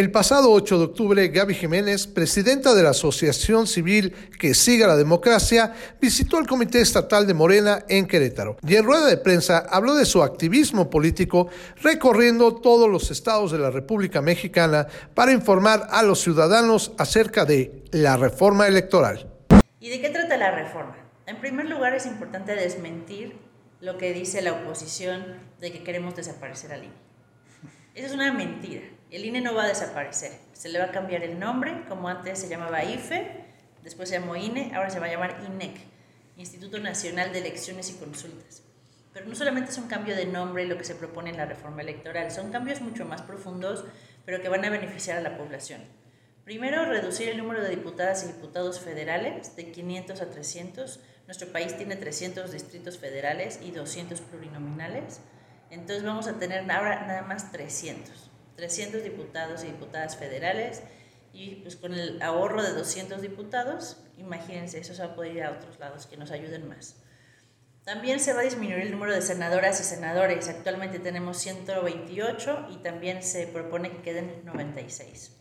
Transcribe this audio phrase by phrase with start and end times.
[0.00, 4.96] El pasado 8 de octubre, Gaby Jiménez, presidenta de la Asociación Civil Que Siga la
[4.96, 9.94] Democracia, visitó el Comité Estatal de Morena en Querétaro y en rueda de prensa habló
[9.94, 11.50] de su activismo político
[11.82, 17.84] recorriendo todos los estados de la República Mexicana para informar a los ciudadanos acerca de
[17.90, 19.30] la reforma electoral.
[19.80, 20.96] ¿Y de qué trata la reforma?
[21.26, 23.36] En primer lugar, es importante desmentir
[23.82, 25.26] lo que dice la oposición
[25.60, 26.94] de que queremos desaparecer al INE.
[27.94, 28.80] Esa es una mentira.
[29.10, 30.32] El INE no va a desaparecer.
[30.52, 33.44] Se le va a cambiar el nombre, como antes se llamaba IFE,
[33.82, 35.76] después se llamó INE, ahora se va a llamar INEC,
[36.36, 38.62] Instituto Nacional de Elecciones y Consultas.
[39.12, 41.82] Pero no solamente es un cambio de nombre lo que se propone en la reforma
[41.82, 43.84] electoral, son cambios mucho más profundos,
[44.24, 45.80] pero que van a beneficiar a la población.
[46.44, 51.00] Primero, reducir el número de diputadas y diputados federales de 500 a 300.
[51.26, 55.20] Nuestro país tiene 300 distritos federales y 200 plurinominales.
[55.70, 58.29] Entonces vamos a tener ahora nada más 300.
[58.56, 60.82] 300 diputados y diputadas federales
[61.32, 65.42] y pues con el ahorro de 200 diputados, imagínense, eso se va a poder ir
[65.44, 66.96] a otros lados que nos ayuden más.
[67.84, 70.48] También se va a disminuir el número de senadoras y senadores.
[70.48, 75.36] Actualmente tenemos 128 y también se propone que queden 96.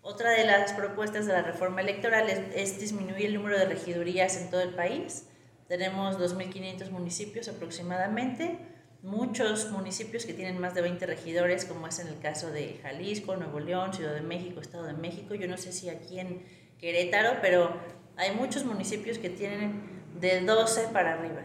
[0.00, 4.36] Otra de las propuestas de la reforma electoral es, es disminuir el número de regidurías
[4.36, 5.26] en todo el país.
[5.68, 8.58] Tenemos 2.500 municipios aproximadamente
[9.02, 13.36] muchos municipios que tienen más de 20 regidores, como es en el caso de Jalisco,
[13.36, 15.34] Nuevo León, Ciudad de México, Estado de México.
[15.34, 16.42] Yo no sé si aquí en
[16.78, 17.76] Querétaro, pero
[18.16, 21.42] hay muchos municipios que tienen de 12 para arriba.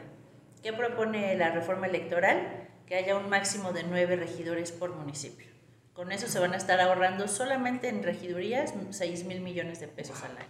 [0.62, 2.68] ¿Qué propone la reforma electoral?
[2.86, 5.48] Que haya un máximo de 9 regidores por municipio.
[5.94, 10.22] Con eso se van a estar ahorrando solamente en regidurías 6 mil millones de pesos
[10.24, 10.48] al año.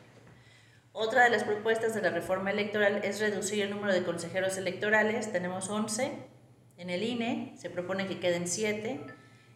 [0.92, 5.32] Otra de las propuestas de la reforma electoral es reducir el número de consejeros electorales.
[5.32, 6.12] Tenemos 11
[6.78, 9.00] en el INE se propone que queden siete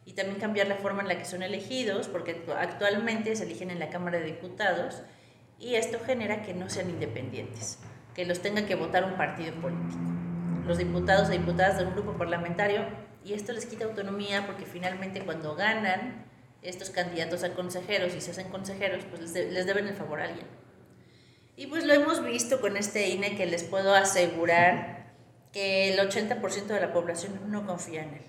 [0.06, 3.80] y también cambiar la forma en la que son elegidos, porque actualmente se eligen en
[3.80, 5.04] la Cámara de Diputados
[5.60, 7.78] y esto genera que no sean independientes,
[8.16, 10.02] que los tenga que votar un partido político.
[10.66, 12.86] Los diputados o diputadas de un grupo parlamentario
[13.24, 16.26] y esto les quita autonomía porque finalmente cuando ganan
[16.64, 20.26] estos candidatos a consejeros y se hacen consejeros, pues les, les deben el favor a
[20.26, 20.48] alguien.
[21.56, 25.01] Y pues lo hemos visto con este INE que les puedo asegurar
[25.52, 28.26] que el 80% de la población no confía en él.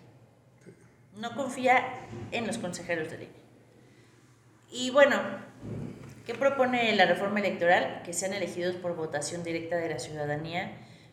[1.16, 3.42] No confía en los consejeros del INE.
[4.70, 5.20] Y bueno,
[6.26, 8.02] ¿qué propone la reforma electoral?
[8.04, 10.72] Que sean elegidos por votación directa de la ciudadanía,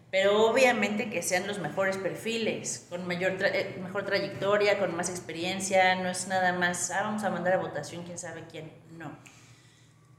[0.10, 5.96] pero obviamente que sean los mejores perfiles, con mayor eh, mejor trayectoria, con más experiencia,
[5.96, 9.12] no es nada más, ah, vamos a mandar a votación quién sabe quién, no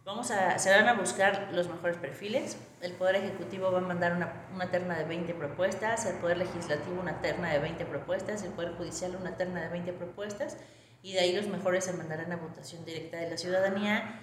[0.05, 2.57] Vamos a, se van a buscar los mejores perfiles.
[2.81, 7.01] El Poder Ejecutivo va a mandar una, una, terna de 20 propuestas, el Poder Legislativo
[7.01, 10.57] una terna de 20 propuestas, el Poder Judicial una terna de 20 propuestas,
[11.03, 14.21] y de ahí los mejores se mandarán a votación directa de la ciudadanía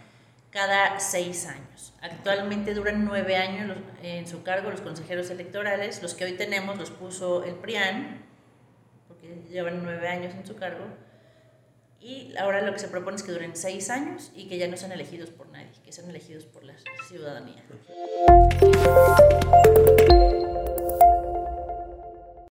[0.49, 1.93] cada seis años.
[2.01, 6.89] Actualmente duran nueve años en su cargo los consejeros electorales, los que hoy tenemos los
[6.89, 8.25] puso el PRIAN,
[9.07, 10.85] porque llevan nueve años en su cargo,
[11.99, 14.77] y ahora lo que se propone es que duren seis años y que ya no
[14.77, 16.75] sean elegidos por nadie, que sean elegidos por la
[17.07, 17.63] ciudadanía.